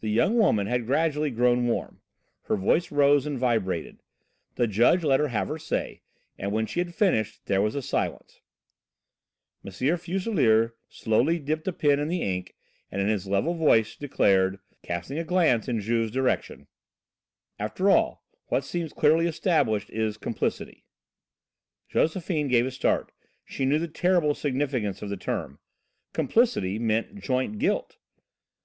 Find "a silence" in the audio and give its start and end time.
7.76-8.40